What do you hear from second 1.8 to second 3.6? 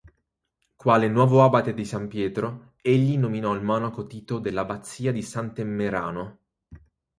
San Pietro, egli nominò